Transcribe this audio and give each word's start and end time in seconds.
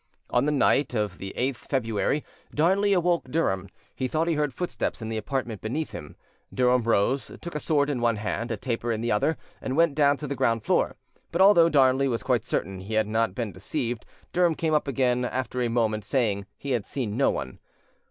On 0.31 0.45
the 0.45 0.51
night 0.51 0.95
of 0.95 1.19
the 1.19 1.31
8th 1.37 1.57
February, 1.69 2.25
Darnley 2.55 2.91
awoke 2.91 3.29
Durham: 3.29 3.69
he 3.95 4.07
thought 4.07 4.27
he 4.27 4.33
heard 4.33 4.51
footsteps 4.51 4.99
in 4.99 5.09
the 5.09 5.17
apartment 5.17 5.61
beneath 5.61 5.91
him. 5.91 6.15
Durham 6.51 6.81
rose, 6.81 7.29
took 7.39 7.53
a 7.53 7.59
sword 7.59 7.87
in 7.87 8.01
one 8.01 8.15
hand, 8.15 8.49
a 8.49 8.57
taper 8.57 8.91
in 8.91 9.01
the 9.01 9.11
other, 9.11 9.37
and 9.61 9.77
went 9.77 9.93
down 9.93 10.17
to 10.17 10.25
the 10.25 10.33
ground 10.33 10.63
floor; 10.63 10.95
but 11.31 11.39
although 11.39 11.69
Darnley 11.69 12.07
was 12.07 12.23
quite 12.23 12.45
certain 12.45 12.79
he 12.79 12.95
had 12.95 13.05
not 13.07 13.35
been 13.35 13.51
deceived, 13.51 14.03
Durham 14.33 14.55
came 14.55 14.73
up 14.73 14.87
again 14.87 15.19
a 15.23 15.67
moment 15.69 16.01
after, 16.03 16.09
saying 16.09 16.47
he 16.57 16.71
had 16.71 16.87
seen 16.87 17.15
no 17.15 17.29
one. 17.29 17.59